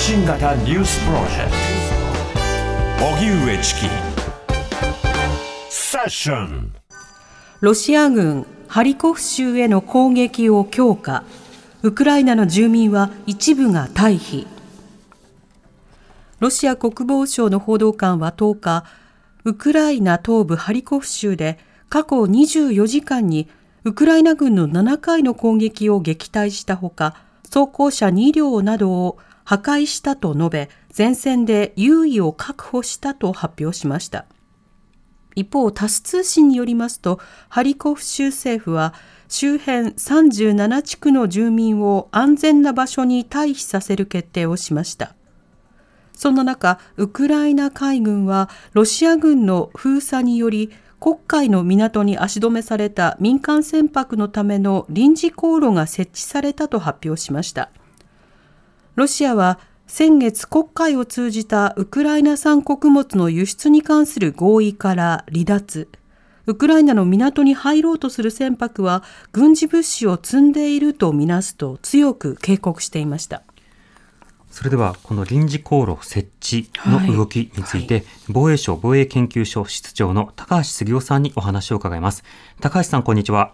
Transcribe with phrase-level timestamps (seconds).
[0.00, 1.50] 新型ニュースプロジェク
[2.98, 3.04] ト。
[3.04, 3.80] 荻上チキ。
[5.68, 6.72] セッション。
[7.60, 11.24] ロシア軍ハリコフ州への攻撃を強化。
[11.82, 14.46] ウクライナの住民は一部が退避。
[16.38, 18.84] ロシア国防省の報道官は10日
[19.44, 21.58] ウクライナ東部ハリコフ州で
[21.90, 23.48] 過去24時間に
[23.82, 27.16] ウクライナ軍の7回の攻撃を撃退したほか
[27.50, 34.26] 装甲車2両などを破壊したと述べ前線で優位を確保したと発表しました。
[35.36, 38.92] 一方タス通信によりますとハリコフ州政府は
[39.26, 45.14] 周辺37地区の住民を安全な場所に退避させる決定をしました。
[46.12, 57.70] そんな中ウクライナ海軍はロシア軍の封鎖により黒海の港に足止めされた民間船舶のための臨時航路が設置されたと発表しました。
[58.98, 65.88] ロシアは先月黒海を通じたウクライナ産穀物の輸出に関する合意から離脱。
[66.46, 73.44] ウクライナの港に入ろうとする船舶は軍事物資を積んでいるとみなすと強く警告していました。
[74.50, 82.24] それではこの臨時航路設置の動きについて、はいはい、防衛省防衛研究所室長の高橋杉雄さんにお話を伺います。
[82.60, 83.52] 高橋さんこんにちは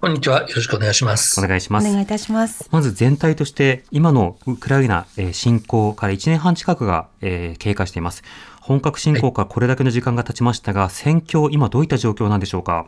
[0.00, 0.40] こんにちは。
[0.40, 1.38] よろしくお願いします。
[1.38, 1.86] お願いします。
[1.86, 2.66] お願いいたします。
[2.70, 8.22] まず全体として、今のウクライナ侵攻から1年半近くが経過しています。
[8.62, 12.86] 本格侵攻からこれだけの時間が経ちましたが、はい、戦況、今どういった状況なんでしょうか？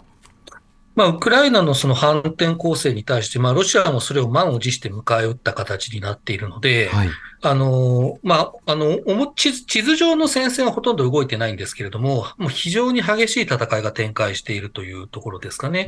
[0.95, 7.09] まあ、ウクライナのその反転攻勢に対して、まあ、ロシアもそれを満を持して迎え撃った形になっているので、はい、
[7.43, 8.99] あの、まあ、あの、
[9.35, 15.87] 地図、地図上の戦線はほとんど動いてないんですけれども、もう非常に激しい戦いが展開しているというところですかね。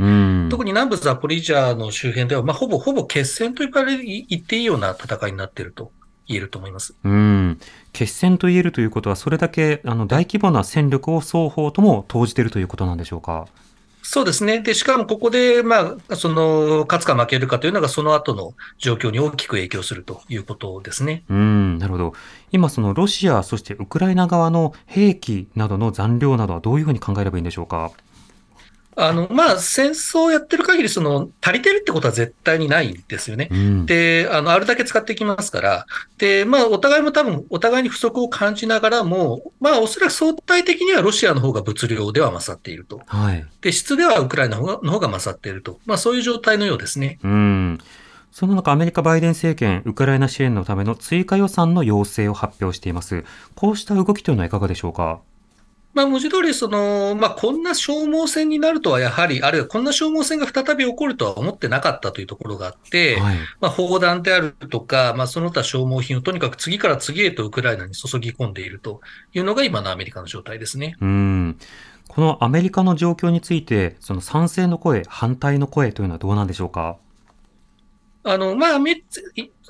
[0.50, 5.92] 特に南部ザポリージャの周辺では、まあ、ほぼ、ほぼ決戦と言われる、言っていいような戦いになっていると。
[6.26, 6.94] 言えると思います。
[7.04, 7.60] うん。
[7.92, 13.46] 決戦と言えるということは、それだけあの大規模な戦力を双方とも投じているということなんでしょうか？
[14.06, 14.60] そうですね。
[14.60, 21.24] で、しかもここで、まあ、その、勝つか負けるかというのが、その後の状況に大きく影響するということですね。
[21.30, 22.12] うん、なるほど。
[22.52, 27.92] 今、そのロシア、そしてウクライナ側の兵器などの残量などはどういうふうに考えればいいんでしょうか？
[28.96, 33.48] あの、まあ、戦争をやってる限り、その、足りてるってことは絶対にないんですよね。
[33.50, 35.86] うん、で、あの、あるだけ使っていきますから、
[36.18, 43.00] で、まあ、お互いも多分、お互いに不足を感じながらも、まあ、おそらく相対的にはロシアの方が物量では勝っていると。
[43.06, 43.44] はい。
[43.60, 45.78] で、質ではウクライナの方が勝っていると。
[45.86, 47.18] まあ、そういう状態のようですね。
[47.24, 47.78] うん。
[48.30, 53.24] その中、アメリカバイデン政権、ウクライナ支援のための追加予算の要請を発表しています。
[53.54, 55.20] こうした動きというのはいかがでしょうか？
[55.94, 69.00] まあ、文字通り、その、まあ、こんな消耗戦になるとはやはり、あるいはこんな消耗戦が再び起こるとは思ってなかったというところがあって、はい、まあ、砲弾であるとか、まあ、その他消耗品をとにかく次から次へとウクライナに注ぎ込んでいると
[69.32, 70.96] いうのが今のアメリカの状態ですね。
[71.00, 71.58] うん
[72.08, 76.98] このアメリカの状況について、その賛成の声、反対の声というのはどうなんでしょうか？
[78.24, 78.78] あの、まあ、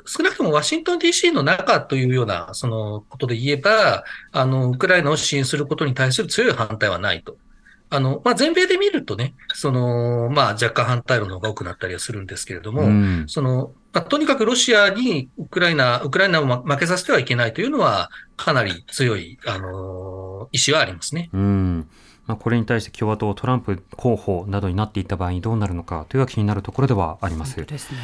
[0.07, 7.37] 少なくともワシントン DC の中というような、そのことで言えば、あの、ウクライナを支援することに対する強い反対はないと。
[7.91, 21.31] あの、まあ、全米で見るとね、その、まあ、若干反対論の方が多くなったりはするんですけれども、うん、その、まあ、とにかくロシアにウクライナ、ウクライナを負けさせてはいけないというのは、かなり強い、あの、意思はありますね。
[21.33, 21.89] うん
[22.27, 27.55] まあ、これに対して共和党、トランプ候補などになっていった場合にどうなるのかというのは気になるところではあります。
[27.55, 27.99] そうですね。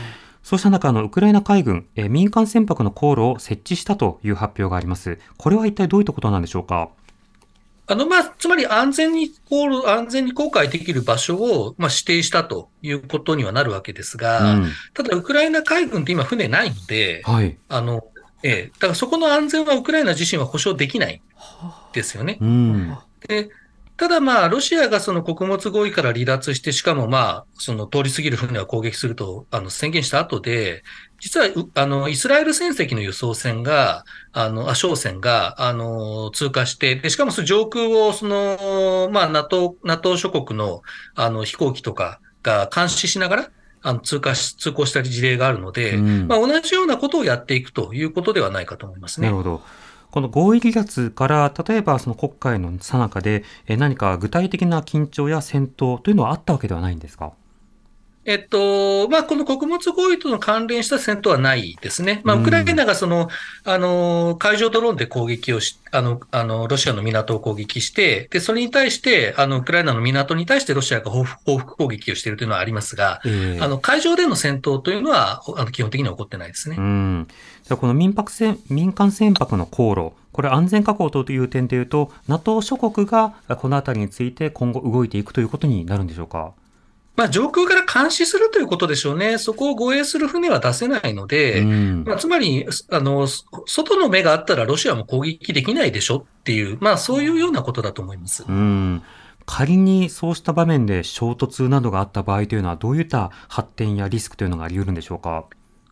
[0.51, 5.21] そうした中、のウクライナ海軍、え民間船舶の航路を設置したという発表があります。
[5.37, 6.89] これは一体どういったことなんでしょうか？
[7.87, 18.03] あの、まあ、つまり安全に航路、安全に航海できる場所を、まあ、指定したということにはなるわけですが、うん、ただ、ウクライナ海軍って今船ないので、はい、あの、
[18.43, 21.23] ええ、だからそこの安全はウクライナ自身は保証できない
[21.93, 22.39] ですよね。
[22.41, 23.51] うん、で
[24.01, 30.85] ただまあ、ロシアがその穀物合意から離脱して、しかもまあ、その通り過ぎる船は攻撃するとあの宣言した後で、
[31.19, 40.81] 実は、あの、イスラエル船籍の輸送船が、あの、あ、商船が、あの、通過して、で、しかもその上空を、その、まあ、NATO、NATO 諸国の、
[41.15, 43.51] あの、飛行機とかが監視しながら、
[43.83, 49.27] あの、通過し、通行した事例があるので、うん、まあ、同じようなことをやっていくということではないかと思いますね。
[49.27, 49.63] なるほど。
[50.11, 57.33] この合意離脱から、例えばその国会の最中で、何か具体的な緊張や戦闘というのはあったわけではないんですか？
[58.27, 62.21] えっと、まあ、この穀物合意との関連した戦闘はないですね。
[62.23, 63.31] まあ、ウクライナがその、
[63.65, 76.77] あの、海上ドローンで攻撃をし、あの、あの、ロシアの港を攻撃して、で、それに対して、あの、ウクライナの港に対してロシアが報復攻撃をしているというのはありますが、えー、あの、海上での戦闘というのは、あの、基本的には起こってないですね。
[76.79, 77.27] うん。
[77.65, 86.53] じゃこの民泊船、民間船舶の航路、これ安全確保という点でいうと、NATO 諸国がこのあたりについて今後動いていくということになるんでしょうか？
[87.17, 89.37] まあ、上空から監視するということでしょうね。
[89.37, 93.27] そこを護衛する船は出せないので、うん、まあ、つまり、あの、
[93.67, 98.45] 外の目があったらロシアも攻撃できないでしょっていう、まあ、そういうようなことだと思います。
[98.49, 99.03] うん。
[99.45, 105.45] 仮にそうした場面で衝突などがあった場合というのは、どういった発展やリスクというのがあり得るんでしょうか？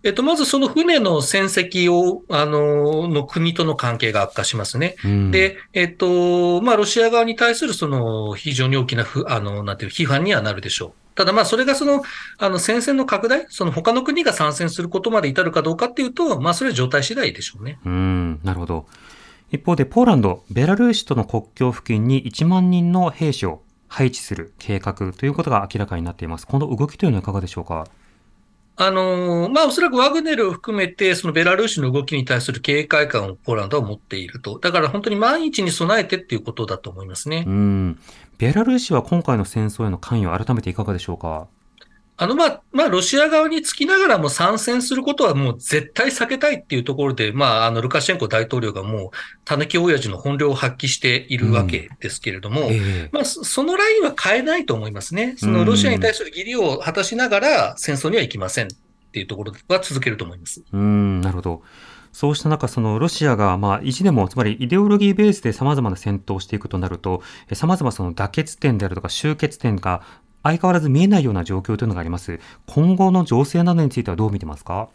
[0.09, 4.97] えっと、まずその船の船籍を、あの、の国との関係が悪化しますね。
[5.05, 10.93] うん、で、えっと、まあ、ロシア側に対するその非常に大きなふ、あの、なんていう、批判にはなるでしょう。
[11.15, 12.03] ただまあそれがその、
[12.39, 17.79] あの戦線の拡大、その他の国が参戦することまで至るかどうかっていうと、まあそれは状態次第でしょうね。
[17.85, 18.87] うん、なるほど。
[19.51, 26.47] 一方でポーランド、ベラルーシとの国境付近に1万人の兵士を配置する計画ということが明らかになっています。
[26.47, 27.87] この動きというのはいかがでしょうか？
[28.81, 34.61] あのまあ、おそらくワグネルを含めて、そのベラルーシの動きに対する警戒感をポーランドは持っていると。
[34.61, 37.43] だから本当に万一に備えてっていうことだと思いますね。
[37.45, 37.99] うん。
[38.39, 41.49] ベラルーシは今回の戦争への関与、改めていかがでしょうか。
[42.21, 49.11] あの、まあ、まあ、ロシア側につきながらも参戦することはもう絶対避けたいっていうところで、まあ、あの、ルカシェンコ大統領がもう、
[49.45, 55.37] たぬき親父の本領を発揮しているわけですけれども、うんえー、まあ、そのラインは変えないと思いますね。
[55.39, 58.71] そのロシアに対する義理を果たしながら戦争には行きませんっ
[59.13, 60.65] ていうところは続けると思います。
[60.73, 61.63] うん、なるほど。
[62.13, 67.23] そうした中、そのロシアが、まあ、意地でも、つまりイデオロギーベースで様々な戦闘をしていくとなると、
[67.53, 70.03] 様々その妥結点であるとか終結点が
[70.49, 72.41] 相変わらず見えないような状況というのがあります。
[72.67, 74.89] 今後の情勢などについてはどう見てますか？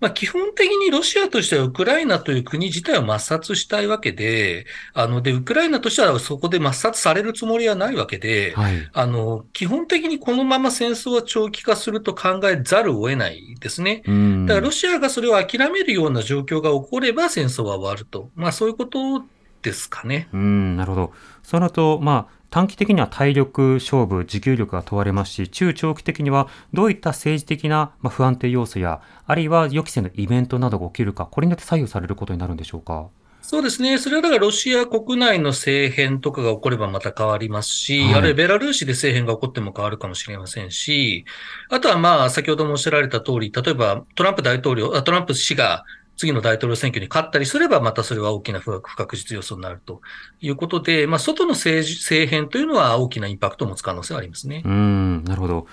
[0.00, 14.02] まあ、基本的にロシアとしてはウクライナという国自体を抹殺したいわけで、あの、で、ウクライナとしてはそこで抹殺されるつもりはないわけで、はい、あの、基本的にこのまま戦争は長期化すると考えざるを得ないですね。
[14.46, 18.28] だからロシアがそれを諦めるような状況が起これば戦争は終わると。
[18.34, 19.24] まあ、そういうこと
[19.62, 20.28] ですかね。
[20.34, 21.12] うん、なるほど。
[21.42, 33.08] そのと、まあ、短期的には体力勝負、持久力が問われますし、中長期的にはどういった政治的な不安定要素や、あるいは予期せぬイベントなどが起きるか、これによって左右されることになるんでしょうか？
[33.42, 33.98] そうですね。
[33.98, 41.24] それはだからロシア国内の政変とかが起こればまた変わりますし、はい、あるいはベラルーシで政変が起こっても変わるかもしれませんし、
[41.70, 45.84] あとはまあ、先ほどもおっしゃられた通り、例えばトランプ大統領、トランプ氏が
[46.16, 50.00] 次の大統領選挙に勝ったりすれば、またそれは大きな不確実要素になると
[50.40, 54.62] いうことで、まあ、外の政治政変というのは大きなインパクトを持つ可能性はありますね。
[54.64, 55.66] うん、なるほど。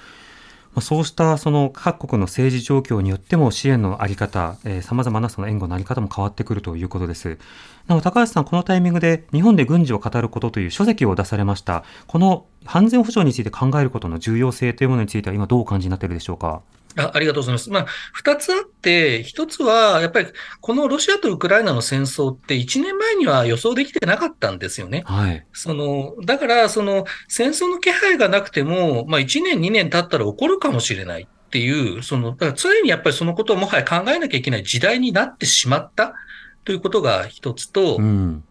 [0.79, 7.38] そうしたその各国の政治状況によっても支援のあり方、さまざまなその援護のあり方も変わってくるということです。
[7.88, 11.83] なお高橋さん、このタイミングで日本で軍事を語ることという書籍を出されました。
[12.07, 16.61] この安全保障について考えることの重要性というものについては今どうお感じになっているでしょうか？
[16.97, 17.69] あありがとうございます。
[17.69, 20.27] まあ、二つあって、一つは、やっぱり、
[20.59, 25.03] このロシアとウクライナの戦争って1年前には予想できてなかったんですよね。
[25.05, 25.45] はい。
[25.53, 36.13] その、だから、その、戦争の気配がなくても、まあ、1年、2年経ったら起こるかもしれないっていう、その、だから常にやっぱりそのことをもはや考えなきゃいけない時代になってしまった
[36.63, 38.43] ということが一つと、うん、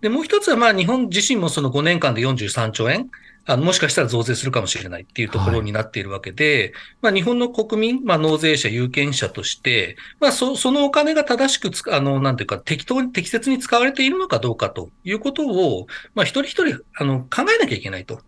[0.00, 3.10] で、もう一つは、まあ、日本自身もその5年間で43兆円、
[3.46, 6.72] あの、もしかしたら増税するかもしれないっていうところになっているわけで、はい、
[7.02, 18.20] まあ、日本の国民、まあ、納税者、有権者として、まあ、そ、そのお金が正しくつ、あの、なんていうか、適当に、適切に使われているのかどうかということを、まあ、一人一人、あの、考えなきゃいけないと。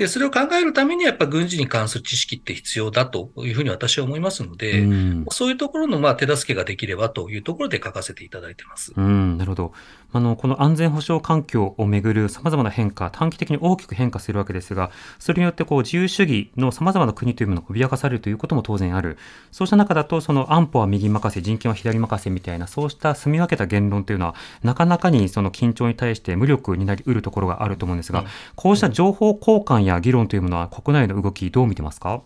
[0.00, 8.94] で、それを考えるためにやっぱ軍事に関する知識って必要だというふうに私は思いますので、うん、そういうところのまあ手助けができればというところで書かせていただいてます。
[8.96, 9.72] うん、なるほど。
[10.12, 19.18] あの、この安全保障環境をめぐる様々な変化、短期的に大きく変化するわけですが、それによってこう自由主義の様々な国というものが脅かされるということも当然ある。
[19.52, 28.26] そうした中だと、その安保は右任せ、人権は左任せみたいな、そうした住み分けた言論というのは、なかなかにその緊張に対して無力になり得るところがあると思うんですが、うん、
[28.56, 32.22] こうした情報交換や議論というものは国内の動き、どう見てますか？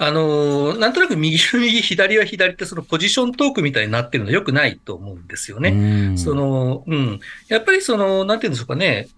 [0.00, 6.16] あのなんとなく右は 右、左は左って、そのポジショントークみたいになってるのよくないと思うんですよね。
[6.16, 7.20] その、うん。
[7.48, 9.08] やっぱりその、なんていうんですかね、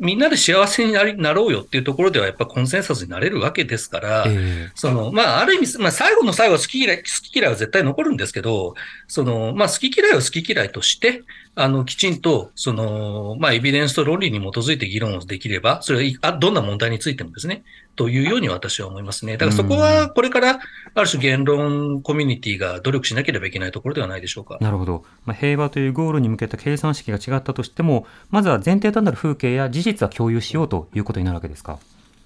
[0.00, 8.74] みんなで幸せになりなろうよっていうところではやっぱコンセンサスになれるわけですから、えー、その、まあ、ある意味、まあ、最後の最後は好き嫌い、好き嫌いは絶対残るんですけど、
[9.08, 11.22] その、まあ、好き嫌いは好き嫌いとして、
[11.54, 17.64] あの、きちんと、その、まあ、エビデンスと論理に基づいて議論をできれば、それは、どんな問題についてもですね、
[17.98, 19.32] というように私は思いますね。
[19.32, 20.60] だからそこはこれから
[20.94, 24.56] ある種言論コミュニティが努力しなければいけないところではないでしょうか。
[24.60, 25.04] なるほど。
[25.26, 31.78] まあ、平和というゴールに向けた計算式が違ったとしても、まずは前提となる風景や事実は共有しようということになるわけですか？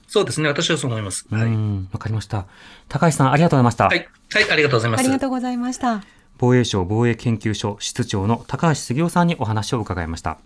[0.06, 0.48] そうですね。
[0.48, 1.26] 私はそう思います。
[1.30, 1.50] はい。
[1.90, 2.44] わかりました。
[2.88, 3.86] 高橋さん、ありがとうございました。
[3.86, 4.08] はい。
[4.30, 5.00] はい、ありがとうございます。
[5.00, 6.02] ありがとうございました。
[6.38, 10.38] 防衛省防衛研究所室長の高橋杉雄さんにお話を伺いました。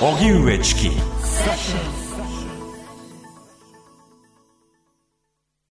[0.00, 0.90] 荻上チキ。